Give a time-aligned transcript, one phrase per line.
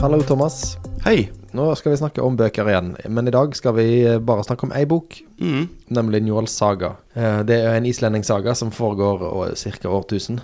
[0.00, 0.76] Hallo, Thomas.
[1.04, 1.28] Hei.
[1.52, 3.86] Nå skal vi snakke om bøker igjen, men i dag skal vi
[4.24, 5.68] bare snakke om ei bok, Mm.
[5.90, 6.96] nemlig Njåls saga.
[7.14, 9.88] Eh, Det er en islendingsaga som foregår ca.
[9.88, 10.40] årtusen.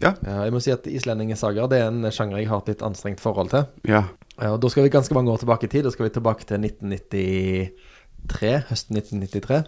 [0.00, 0.14] Ja.
[0.26, 3.20] Eh, Jeg må si at islendingesagaer det er en sjanger jeg har et litt anstrengt
[3.20, 3.66] forhold til.
[3.86, 4.04] Ja.
[4.40, 5.84] Eh, Og Da skal vi ganske mange år tilbake i tid.
[5.84, 9.64] Da skal vi tilbake til 1993, høsten 1993.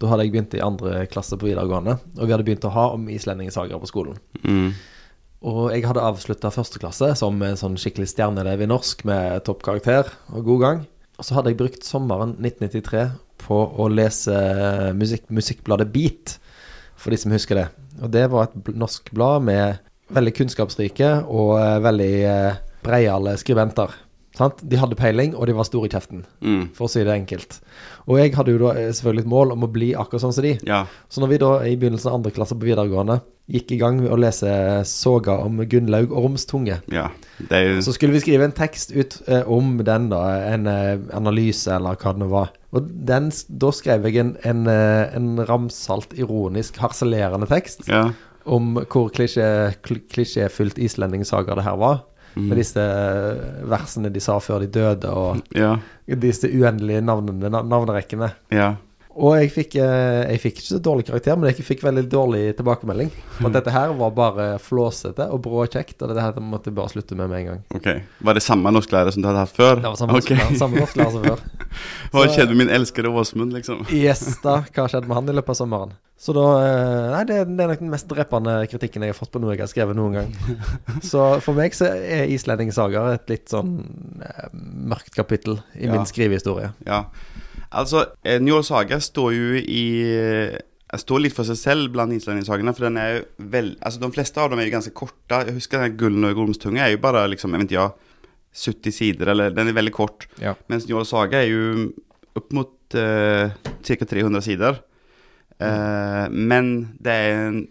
[0.00, 2.88] Da hadde jeg begynt i andre klasse på videregående, og vi hadde begynt å ha
[2.92, 4.16] om islendingesagaer på skolen.
[4.44, 4.72] Mm.
[5.42, 10.10] Og jeg hadde avslutta første klasse som en sånn skikkelig stjerneelev i norsk med toppkarakter
[10.36, 10.82] og god gang.
[11.18, 13.08] Og så hadde jeg brukt sommeren 1993
[13.42, 14.36] på å lese
[14.94, 16.36] musikk, musikkbladet Beat,
[16.94, 17.66] for de som husker det.
[18.02, 19.80] Og det var et norsk blad med
[20.14, 23.90] veldig kunnskapsrike og eh, veldig eh, breiale skribenter.
[24.38, 24.62] Sant?
[24.64, 26.70] De hadde peiling, og de var store i kjeften, Mm.
[26.76, 27.58] for å si det enkelt.
[28.08, 30.46] Og jeg hadde jo da eh, selvfølgelig et mål om å bli akkurat sånn som
[30.46, 30.54] de.
[30.68, 30.84] Ja.
[31.12, 33.18] Så når vi da i begynnelsen av andre klasse på videregående
[33.50, 34.50] gikk i gang med å lese
[34.88, 37.08] soga om Gunnlaug Ormstunge, ja.
[37.48, 40.20] Det jo så skulle vi skrive en tekst ut eh, om den, da.
[40.52, 42.52] En eh, analyse, eller hva det nå var.
[42.72, 48.10] Og den, da skrev jeg en, en, eh, en ramsalt, ironisk, harselerende tekst Ja.
[48.46, 52.04] om hvor klisjé, kl- klisjéfylt islendingsaga det her var.
[52.36, 55.74] Med disse eh, versene de sa før de døde, og Ja.
[56.06, 58.30] disse uendelige navnene, na- navnerekkene.
[58.54, 58.76] Ja.
[59.12, 62.42] Og jeg fikk, eh, jeg fikk ikke så dårlig karakter, men jeg fikk veldig dårlig
[62.56, 63.10] tilbakemelding.
[63.36, 66.76] For at dette her var bare flåsete og brå kjekt, og dette her måtte jeg
[66.78, 67.60] bare slutte med med en gang.
[67.76, 67.88] Ok.
[68.24, 69.74] Var det samme norsklærer som du hadde hatt før?
[69.82, 70.36] Det var samme, okay.
[70.38, 71.42] norsklærer- samme norsklærer som før.
[72.12, 73.84] Hva skjedde med min elskede Åsmund, liksom?
[73.92, 74.62] Yes, da.
[74.72, 75.92] Hva skjedde med han i løpet av sommeren?
[76.22, 79.32] Så da eh, Nei, det, det er nok den mest drepende kritikken jeg har fått
[79.34, 80.32] på noe jeg har skrevet noen gang.
[81.10, 83.72] Så for meg så er islendingssagaer et litt sånn
[84.22, 85.96] eh, mørkt kapittel i Ja.
[85.96, 86.72] min skrivehistorie.
[86.86, 87.04] Ja.
[87.78, 89.82] Altså, eh, Njål Saga står jo i
[90.12, 90.60] eh,
[91.00, 93.20] Står litt for seg selv blant islendingssagene, for den er jo
[93.54, 95.38] vel Altså, de fleste av dem er jo ganske korte.
[95.48, 98.12] Jeg husker den Gullnøy Gormstunge er jo bare liksom, jeg vet ikke, ja,
[98.52, 100.26] 70 sider, eller den er veldig kort.
[100.42, 100.52] Ja.
[100.68, 101.86] Mens Njål Saga er jo
[102.36, 104.08] opp mot eh, ca.
[104.10, 104.82] 300 sider.
[105.56, 106.68] Eh, men
[107.00, 107.62] det er en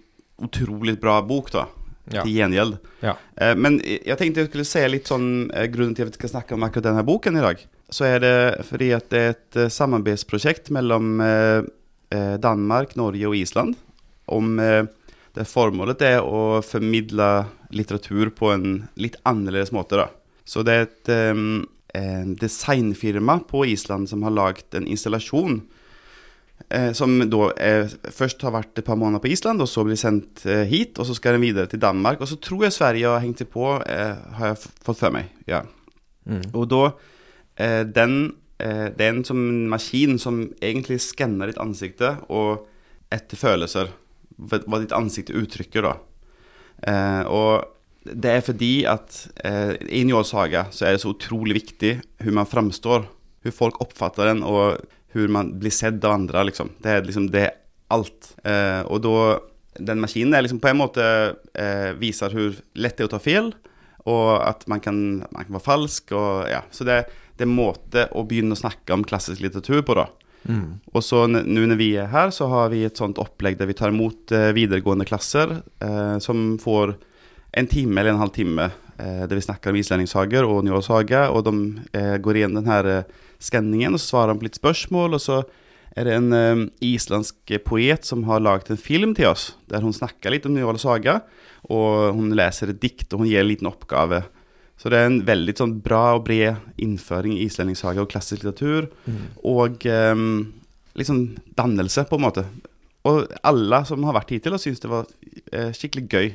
[0.42, 1.68] utrolig bra bok, da.
[2.12, 2.26] Ja.
[2.26, 2.80] Til gjengjeld.
[3.06, 3.14] Ja.
[3.38, 6.34] Eh, men jeg tenkte jeg skulle se litt sånn eh, Grunnen til at vi skal
[6.34, 8.36] snakke om akkurat denne boken i dag, så er det
[8.70, 11.62] fordi at det er et eh, samarbeidsprosjekt mellom eh,
[12.16, 13.76] eh, Danmark, Norge og Island.
[14.32, 14.56] Om
[15.36, 17.28] det formålet er å formidle
[17.76, 20.00] litteratur på en litt annerledes måte.
[20.00, 20.06] da.
[20.48, 21.42] Så det er et eh,
[22.00, 25.60] eh, designfirma på Island som har lagd en installasjon
[26.70, 30.00] Eh, som da eh, først har vært et par måneder på Island, og så blir
[30.00, 31.00] sendt eh, hit.
[31.00, 32.22] Og så skal den videre til Danmark.
[32.22, 35.32] Og så tror jeg Sverige har hengt seg på, har jeg fått for meg.
[35.50, 35.64] Ja.
[36.30, 36.46] Mm.
[36.54, 36.84] Og da
[37.86, 42.68] den, eh, Det er en som maskin som egentlig skanner ditt ansikte og
[43.12, 43.92] etter følelser.
[44.40, 45.98] Hva ditt ansikt uttrykker, da.
[46.88, 47.68] Eh, og
[48.08, 52.40] det er fordi at eh, i Njål Saga så er det så utrolig viktig hvordan
[52.40, 53.06] man framstår.
[53.42, 54.82] Hvordan folk oppfatter den, og
[55.14, 56.46] hvordan man blir sett av andre.
[56.50, 56.74] liksom.
[56.82, 57.58] Det er liksom det er
[57.94, 58.34] alt.
[58.44, 59.40] Eh, og da
[59.80, 61.04] Den maskinen er liksom på en måte
[61.56, 63.54] eh, viser hvor lett det er å ta feil,
[64.04, 64.98] og at man kan,
[65.32, 66.12] man kan være falsk.
[66.12, 67.06] og ja, Så det,
[67.38, 70.08] det er måte å begynne å snakke om klassisk litteratur på, da.
[70.50, 70.82] Mm.
[70.96, 73.78] Og så nå når vi er her, så har vi et sånt opplegg der vi
[73.78, 76.96] tar imot eh, videregående klasser eh, som får
[77.58, 80.82] en time eller en halv time eh, der vi snakker om islendingssager og Njål
[81.30, 81.56] og de
[81.94, 85.22] eh, går igjen den her eh, skanningen, og så svarer de på litt spørsmål, og
[85.22, 85.42] så
[85.98, 89.94] er det en eh, islandsk poet som har laget en film til oss, der hun
[89.94, 90.82] snakker litt om Njål
[91.72, 94.24] og hun leser et dikt, og hun gir en liten oppgave.
[94.82, 98.88] Så det er en veldig sånn bra og bred innføring i islendingsaga og klassisk litteratur,
[99.46, 100.48] og um,
[100.98, 101.20] liksom
[101.54, 102.46] dannelse, på en måte.
[103.06, 105.10] Og alle som har vært hittil, har syntes det var
[105.54, 106.32] eh, skikkelig gøy.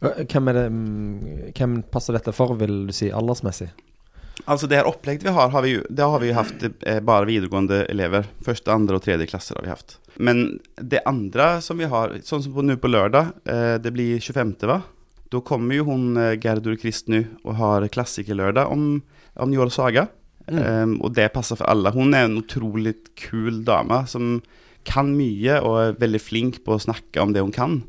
[0.00, 3.68] Hvem, det, mm, hvem passer dette for, vil du si, aldersmessig?
[4.48, 7.84] Altså det her opplegget vi har, har vi, det har vi hatt eh, bare videregående
[7.92, 8.30] elever.
[8.46, 9.98] Første, andre og tredje klasser har vi hatt.
[10.16, 14.18] Men det andre som vi har, sånn som på, nå på lørdag, eh, det blir
[14.22, 14.80] 25., va?
[15.30, 19.02] Da kommer jo hun eh, Gerdur Kristny og har klassikerlørdag om,
[19.38, 20.08] om Njål Saga.
[20.50, 21.94] Eh, og det passer for alle.
[21.94, 24.40] Hun er en utrolig kul dame som
[24.88, 27.80] kan mye og er veldig flink på å snakke om det hun kan.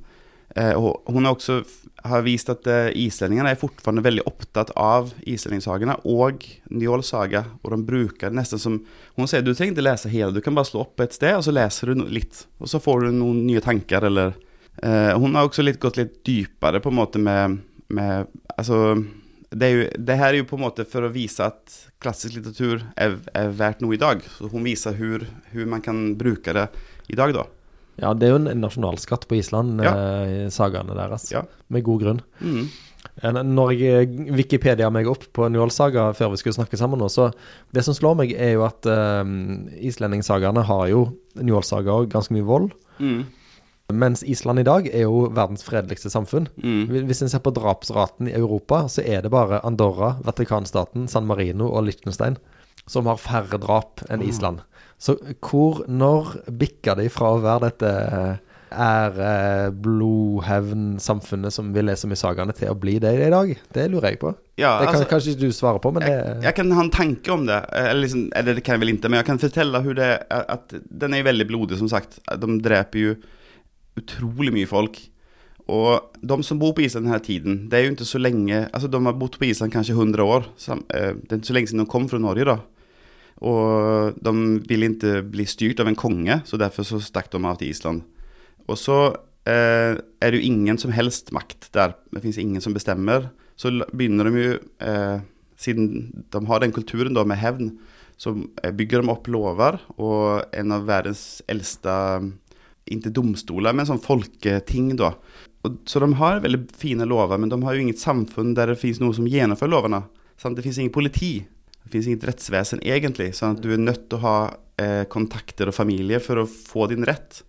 [0.51, 1.62] Uh, og hun har også
[2.04, 6.44] har vist at uh, islendingene er fortfarande veldig opptatt av islendingssagene og
[6.74, 7.45] Njål Saga.
[7.62, 8.80] Og de bruker det nesten som
[9.15, 11.45] Hun sier du trenger ikke lese hele, du kan bare slå opp et sted, og
[11.45, 12.45] så leser du litt.
[12.60, 14.36] Og så får du noen nye tanker, eller
[14.83, 18.95] eh, Hun har også litt, gått litt dypere på en måte med, med Altså
[19.51, 22.86] det, jo, det her er jo på en måte for å vise at klassisk litteratur
[22.95, 24.22] er, er verdt noe i dag.
[24.38, 26.69] Så hun viser hvordan man kan bruke det
[27.12, 27.44] i dag, da.
[28.00, 29.92] Ja, det er jo en nasjonalskatt på Island, Ja.
[30.24, 31.27] eh, sagaene deres.
[31.34, 31.44] Ja.
[31.68, 32.22] Med god grunn.
[32.39, 32.69] Mm.
[33.22, 37.10] Eh, Når jeg eh, Wikipedia meg opp på Njål-saga før vi skulle snakke sammen nå,
[37.12, 37.34] så
[37.75, 39.25] det som slår meg, er jo at uh,
[39.84, 41.04] islendingsagaene har jo
[41.36, 42.72] Njål-saga og ganske mye vold.
[43.04, 43.25] Mm.
[43.91, 46.47] Mens Island i dag er jo verdens fredeligste samfunn.
[46.63, 47.05] Mm.
[47.09, 51.69] Hvis en ser på drapsraten i Europa, så er det bare Andorra, Vatikanstaten, San Marino
[51.71, 52.38] og Liechtenstein
[52.89, 54.63] som har færre drap enn Island.
[55.01, 57.91] Så hvor, når bikka de fra å være dette
[58.71, 59.31] ære,
[59.83, 63.51] blodhevn, samfunnet som vi leser om i sagaene, til å bli det i dag?
[63.73, 64.33] Det lurer jeg på.
[64.61, 66.83] Ja, det kan altså- kanskje ikke du svare på, men det Jag, jag kan ha
[66.83, 69.39] en tanke om det, eller, liksom, eller det kan jeg vel ikke, men jeg kan
[69.39, 72.19] fortelle hvordan det er at den er veldig blodig som sagt.
[72.38, 73.15] De dreper ju
[74.01, 75.00] utrolig mye folk.
[75.71, 78.89] Og de som bor på Island denne tiden, det er jo ikke så lenge Altså,
[78.92, 80.50] de har bodd på Island kanskje 100 år.
[80.92, 82.57] Eh, det er ikke så lenge siden de kom fra Norge, da.
[83.42, 84.33] Og de
[84.69, 88.03] ville ikke bli styrt av en konge, så derfor så stakk de av til Island.
[88.69, 88.98] Og så
[89.50, 91.95] eh, er det jo ingen som helst makt der.
[92.13, 93.31] Det fins ingen som bestemmer.
[93.57, 95.19] Så begynner de jo eh,
[95.62, 97.68] Siden de har den kulturen da med hevn,
[98.18, 98.31] så
[98.63, 101.94] eh, bygger de opp lover, og en av verdens eldste
[102.97, 105.13] ikke domstoler, men sånn folketing, da.
[105.67, 108.79] Og, så de har veldig fine lover, men de har jo inget samfunn der det
[108.81, 110.03] fins noe som gjennomfører lovene.
[110.41, 110.57] Sant?
[110.57, 111.35] det fins ingen politi.
[111.83, 113.31] Det fins inget rettsvesen egentlig.
[113.38, 114.35] Sånn at du er nødt til å ha
[114.81, 117.43] eh, kontakter og familie for å få din rett.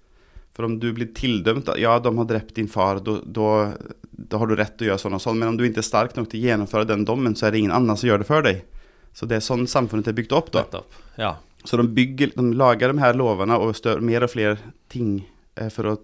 [0.52, 4.76] For om du blir tildømt Ja, de har drept din far, da, har du rett
[4.76, 5.40] til å gjøre sånn og sånn.
[5.40, 7.62] Men om du ikke er sterk nok til å gjennomføre den dommen, så er det
[7.62, 8.60] ingen annen som gjør det for deg.
[9.16, 10.82] Så det er sånn samfunnet er bygd opp, da.
[11.20, 11.34] Ja.
[11.64, 14.56] Så de, bygger, de lager de her lovene og stør, mer og flere
[14.90, 15.20] ting
[15.56, 15.96] eh, for å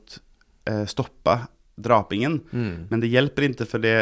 [0.69, 1.35] eh, stoppe
[1.79, 2.41] drapingen.
[2.53, 2.87] Mm.
[2.91, 3.97] Men det hjelper ikke for det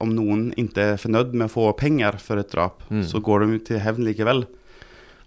[0.00, 3.02] om noen ikke er fornøyd med å få penger for et drap, Mm.
[3.04, 4.46] så går de til hevn likevel.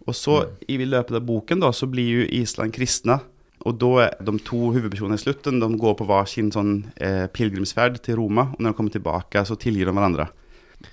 [0.07, 3.19] Og så i løpet av boken da, så blir jo Island kristne.
[3.65, 7.27] Og da er de to hovedpersonene i slutten de går på hver sin sånn, eh,
[7.31, 8.49] pilegrimsferd til Roma.
[8.51, 10.27] Og når de kommer tilbake, så tilgir de hverandre.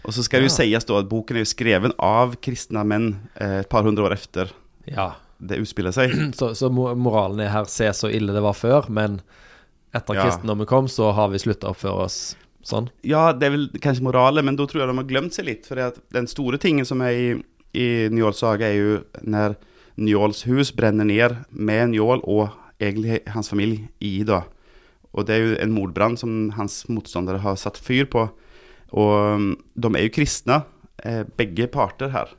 [0.05, 0.65] Og så skal det jo Ja.
[0.79, 4.13] sies da at boken er jo skrevet av kristne menn eh, et par hundre år
[4.13, 4.53] efter
[4.89, 5.13] ja.
[5.39, 6.13] det utspiller seg.
[6.39, 9.21] Så, så moralen er her se så ille det var før, men
[9.97, 10.27] etter Ja.
[10.29, 12.19] kristendommen kom, så har vi slutta å oppføre oss
[12.63, 12.91] sånn.
[13.03, 15.67] Ja, det er vel kanskje moralen, men da tror jeg de har glemt seg litt.
[15.67, 15.81] For
[16.15, 17.29] den store tingen som er i,
[17.75, 19.57] i Njåls saga, er jo når
[20.01, 22.49] Njåls hus brenner ned med Njål og
[22.81, 24.45] egentlig hans familie i da.
[25.11, 28.29] Og det er jo en mordbrann som hans motstandere har satt fyr på.
[28.95, 30.63] Og um, de er jo kristne,
[31.05, 32.31] eh, begge parter her,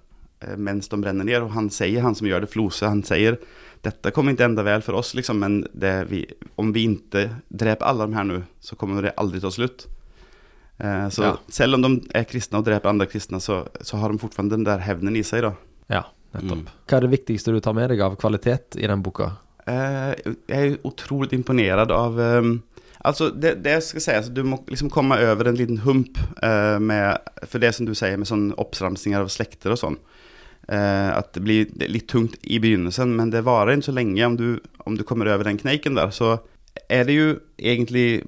[0.57, 1.41] mens de brenner ned.
[1.45, 3.37] Og han sier, han som gjør det, Flose, han sier
[3.81, 6.19] dette kommer ikke enda vel for oss, liksom, men det vi,
[6.61, 9.87] om vi ikke dreper alle de her nå, så kommer det aldri ta slutt.
[10.77, 11.31] Eh, så Ja.
[11.49, 14.63] selv om de er kristne og dreper andre kristne, så, så har de fortsatt den
[14.67, 15.53] der hevnen i seg, da.
[15.89, 16.03] Ja,
[16.35, 16.61] nettopp.
[16.61, 16.67] Mm.
[16.87, 19.31] Hva er det viktigste du tar med deg av kvalitet i den boka?
[19.65, 20.13] Eh,
[20.49, 22.41] jeg er utrolig imponert av eh,
[23.07, 26.77] Altså, det, det skal si, altså, du må liksom komme over en liten hump eh,
[26.77, 29.97] med For det som du sier, med sånn oppramsinger av slekter og sånn.
[30.69, 34.21] Eh, at det blir litt tungt i begynnelsen, men det varer ikke så lenge.
[34.27, 34.47] Om du,
[34.85, 36.37] om du kommer over den kneiken der, så
[36.91, 38.21] er det jo egentlig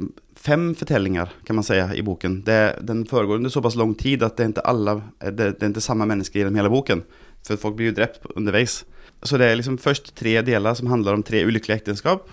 [0.44, 2.42] fem fortellinger, kan man si, i boken.
[2.48, 5.70] Det, den foregår under såpass lang tid at det er ikke alle Det, det er
[5.70, 7.06] ikke samme mennesker gjennom hele boken.
[7.48, 8.82] For folk blir jo drept underveis.
[9.24, 12.28] Så det er liksom først tre deler som handler om tre ulykkelige ekteskap.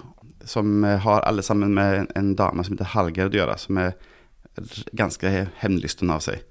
[0.44, 3.92] Som eh, har alle sammen med en, dame som heter Hallgerd å gjøre, som er
[4.96, 6.42] ganske he- hevnlysten av seg.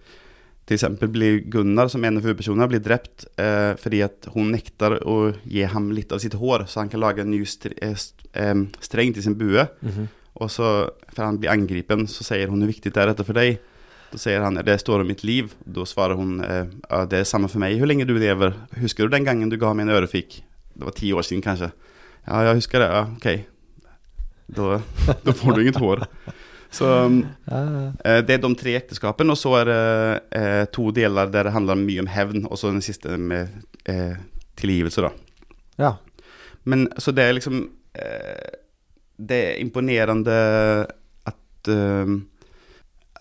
[0.69, 4.03] Eksempel blir Gunnar, som en av hovedpersonene, blir drept eh, fordi
[4.35, 7.39] hun nekter å gi ham litt av sitt hår, så han kan lage en ny
[7.41, 8.27] eh, st
[8.85, 9.65] streng til sin bue.
[10.39, 10.67] Og så,
[11.15, 13.57] for han blir angripen, så sier hun 'Hvor viktig det er dette for deg?'
[14.11, 15.49] Da sier han 'Det står om mitt liv'.
[15.65, 16.65] Da svarer hun eh,
[17.09, 17.77] 'Det er samme for meg.
[17.79, 18.53] Hvor lenge du lever.
[18.79, 20.41] Husker du den gangen du ga meg en ørefik?'
[20.77, 21.71] Det var ti år siden, kanskje.
[22.27, 22.89] 'Ja, jeg husker det.
[22.93, 23.45] Ja, ok.'
[24.49, 24.79] Da,
[25.25, 26.05] da får du inget hår.
[26.69, 26.85] Så
[27.51, 29.81] eh, det er de tre ekteskapene, og så er det
[30.37, 33.49] eh, to deler der det handler mye om hevn, og så den siste med
[33.89, 34.17] eh,
[34.59, 35.11] tilgivelse, da.
[35.79, 35.93] Ja.
[36.69, 37.61] Men så det er liksom
[37.95, 38.57] eh,
[39.15, 40.35] Det er imponerende
[41.29, 42.11] at eh,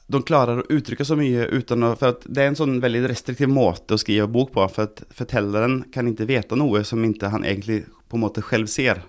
[0.08, 3.50] de klarer å uttrykke så mye uten å For det er en sånn veldig restriktiv
[3.52, 7.46] måte å skrive bok på, for at fortelleren kan ikke vite noe som ikke han
[7.46, 9.02] egentlig på en måte selv ser.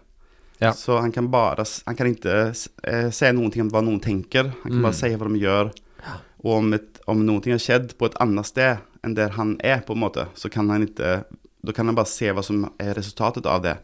[0.60, 0.74] Ja.
[0.76, 4.72] Så han kan bare Han kan ikke eh, si ting om hva noen tenker, han
[4.72, 4.84] kan Mm.
[4.84, 5.72] bare si hva de gjør.
[6.44, 9.80] Og om, et, om noe har skjedd på et annet sted enn der han er,
[9.82, 11.24] på en måte, så kan han ikke
[11.66, 13.78] Da kan han bare se hva som er resultatet av det.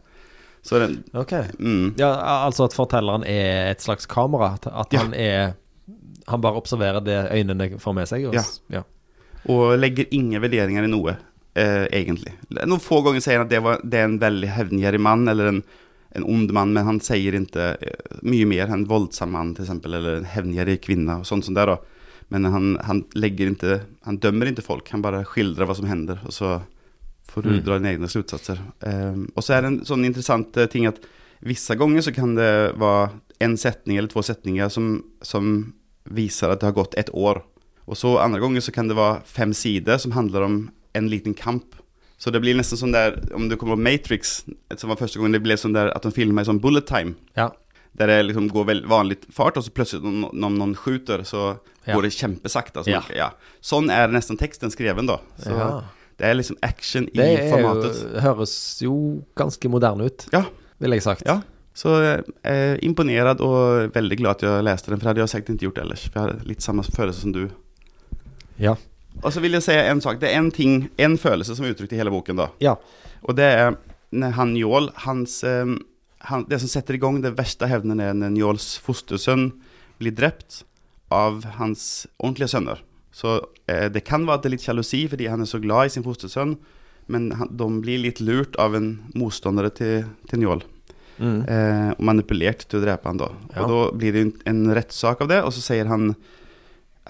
[0.64, 1.32] Så det, Ok.
[1.58, 2.14] mm, Ja,
[2.46, 4.54] altså at fortelleren er et slags kamera?
[4.54, 4.98] At, han Ja.
[5.00, 5.54] han er
[6.28, 8.24] Han bare observerer det øynene får med seg?
[8.26, 8.42] Og, Ja.
[8.70, 8.82] ja.
[9.48, 11.16] Og legger ingen vurderinger i noe,
[11.54, 12.32] eh, egentlig.
[12.50, 15.46] Noen få ganger sier han at det, var, det er en veldig hevngjerrig mann, eller
[15.48, 15.62] en,
[16.10, 18.70] en ond mann, men han sier ikke eh, mye mer.
[18.72, 21.78] En voldsom mann, til eksempel, eller en hevngjerrig kvinne, og sånt som det, da.
[22.28, 26.18] Men han, han lägger inte, han dömer inte folk, han bara skildrar vad som händer
[26.26, 26.60] och så
[27.28, 27.64] får du Mm.
[27.64, 28.60] dra dina egna slutsatser.
[28.80, 31.00] Um, och så är det en sån intressant eh, ting att
[31.38, 35.72] vissa gånger så kan det vara en sättning eller två sättningar som, som
[36.04, 37.42] visar att det har gått ett år.
[37.84, 41.34] Och så andra gånger så kan det vara fem sidor som handlar om en liten
[41.34, 41.64] kamp.
[42.18, 44.44] Så det blir nesten sånn der om du kommer på Matrix,
[44.76, 47.14] som var første gangen det ble sånn der at de filmer i sånn bullet time.
[47.36, 47.50] Ja.
[47.96, 51.58] Der det liksom går veldig vanlig fart og så plutselig når noen, noen skyter, så
[51.86, 51.94] Ja.
[51.94, 52.82] går det kjempesakte.
[52.84, 53.02] Så Ja.
[53.14, 53.30] ja.
[53.62, 55.18] Sånn er nesten teksten skreven da.
[55.38, 55.82] Så ja.
[56.18, 58.12] det er liksom action i Det er formatet.
[58.14, 60.44] Det høres jo ganske moderne ut, Ja.
[60.80, 61.22] ville jeg sagt.
[61.26, 61.42] Ja.
[61.74, 65.28] Så jeg er imponert og veldig glad at jeg leste den, for det hadde jeg
[65.28, 66.08] sikkert ikke gjort ellers.
[66.08, 67.50] For jeg har litt samme følelse som du.
[68.58, 68.74] Ja.
[69.22, 70.20] Og så vil jeg si en sak.
[70.20, 72.50] Det er en ting, en følelse som er uttrykt i hele boken, da.
[72.62, 72.76] Ja.
[73.26, 73.76] Og det er
[74.36, 75.66] han Njål, hans eh,
[76.26, 79.50] han, Det som setter i gang det verste hevnen, er når Njåls fostersønn
[80.00, 80.62] blir drept
[81.12, 82.82] av hans ordentlige sønner.
[83.14, 83.38] Så
[83.70, 85.94] eh, det kan være at det er litt sjalusi fordi han er så glad i
[85.96, 86.56] sin fostersønn,
[87.12, 90.64] men han, de blir litt lurt av en motstander til, til Njål.
[91.16, 91.38] Mm.
[91.48, 93.30] Eh, og manipulert til å drepe han da.
[93.54, 93.62] Ja.
[93.64, 96.10] Og da blir det en, en rettssak av det, og så sier han,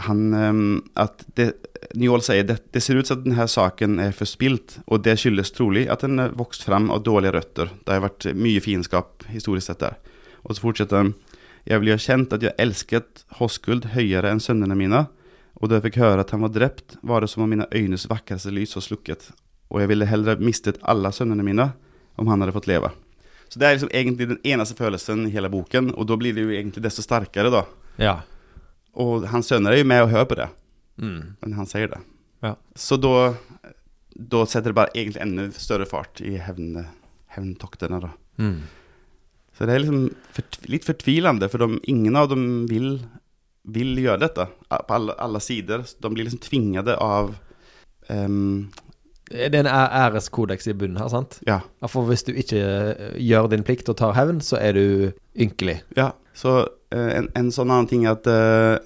[0.05, 0.67] han ehm,
[0.99, 1.53] at det,
[1.97, 5.53] Njål sier det, det ser ut som at denne saken er forspilt, og det skyldes
[5.55, 7.71] trolig at den er vokst frem av dårlige røtter.
[7.87, 9.97] Det har vært mye fiendskap historisk sett der.
[10.45, 11.15] Og så fortsetter han.
[11.67, 15.07] Jeg vil ha kjent at jeg elsket Hoskuld høyere enn sønnene mine,
[15.57, 18.07] og da jeg fikk høre at han var drept, var det som om mine øynes
[18.11, 19.31] vakreste lys var slukket,
[19.73, 21.71] og jeg ville heller mistet alle sønnene mine
[22.21, 22.93] om han hadde fått leve.
[23.49, 26.45] Så det er liksom egentlig den eneste følelsen i hele boken, og da blir det
[26.45, 27.63] jo egentlig desto sterkere, da.
[28.03, 28.17] Ja.
[28.97, 30.49] Og hans sønner er jo med og hører på det,
[30.97, 31.37] Mm.
[31.43, 31.99] men han sier det.
[32.43, 32.55] Ja.
[32.75, 33.35] Så da,
[34.17, 36.87] da setter det bare egentlig enda større fart i hevn,
[37.37, 38.11] hevntoktene, da.
[38.41, 38.63] Mm.
[39.57, 40.07] Så det er liksom
[40.73, 43.03] litt fortvilende, for de, ingen av dem vil,
[43.69, 45.85] vil gjøre dette på alle, alle sider.
[46.01, 47.35] De blir liksom tvingede av
[48.09, 48.71] um,
[49.31, 51.41] Det er en æreskodeks i bunnen her, sant?
[51.49, 51.61] Ja.
[51.89, 52.61] For hvis du ikke
[52.95, 55.81] eh, gjør din plikt og tar hevn, så er du ynkelig.
[55.97, 56.61] Ja, så
[56.95, 58.77] en, en sånn annen ting er at eh,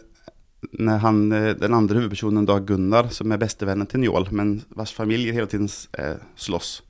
[0.80, 4.92] når han, eh, den andre hovedpersonen, da Gunnar, som er bestevennen til Njål, men vars
[4.96, 6.80] familie hele tiden eh, slåss,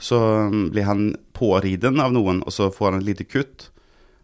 [0.00, 1.04] så mm, blir han
[1.36, 3.68] påriden av noen, og så får han et lite kutt,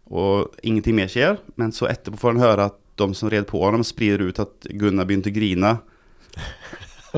[0.07, 3.61] og ingenting mer skjer, men så etterpå får han høre at de som red på
[3.61, 5.77] ham, sprider ut at Gunnar begynte å grine,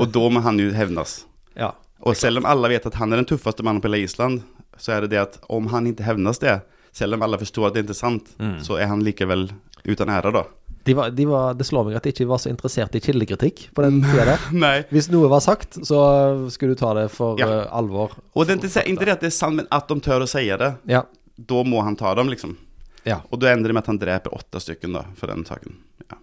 [0.00, 1.22] og da må han jo hevnes.
[1.56, 1.74] Ja.
[2.00, 4.42] Og selv om alle vet at han er den tøffeste mannen på hele Island,
[4.80, 6.60] så er det det at om han ikke hevnes det,
[6.92, 8.58] selv om alle forstår at det er interessant, Mm.
[8.64, 9.50] så er han likevel
[9.86, 10.44] uten ære, da.
[10.84, 13.66] De var, de var, det slår meg at de ikke var så interessert i kildekritikk
[13.76, 14.38] på den tida der.
[14.64, 14.84] Nei.
[14.90, 17.46] Hvis noe var sagt, så skulle du ta det for Ja.
[17.46, 18.14] eh, alvor.
[18.34, 20.28] Og det er ikke, ikke det at det er sant, men at de tør å
[20.28, 21.02] si det, Ja.
[21.36, 22.56] da må han ta dem, liksom.
[23.04, 23.20] ja.
[23.30, 25.76] Og da ender det med at han dreper åtte stykker, da, for den saken.
[26.10, 26.16] Ja.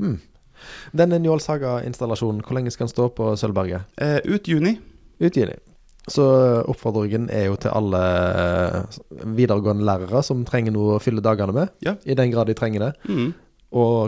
[0.00, 0.18] Mm.
[0.92, 3.82] Denne Njål Saga-installasjonen, hvor lenge skal den stå på Sølvberget?
[3.96, 4.74] Eh, ut juni.
[5.20, 5.54] Ut juni.
[6.08, 6.24] Så
[6.70, 8.98] oppfordringen er jo til alle eh,
[9.36, 11.94] videregående lærere som trenger noe å fylle dagene med, Ja.
[12.04, 13.34] i den grad de trenger det, Mm.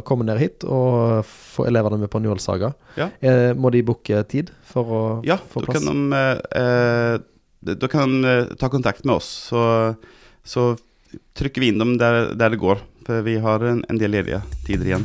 [0.03, 2.73] komme ned hit og få elevene med på Njålsaga.
[2.97, 3.11] Ja.
[3.21, 7.19] Eh, må de booke tid for å Ja, få da kan de, eh,
[7.77, 9.97] da kan de eh, ta kontakt med oss, så,
[10.45, 10.77] så
[11.37, 12.81] trykker vi inn dem der, der det går.
[13.07, 15.05] For vi har en, en del ledige tider igjen.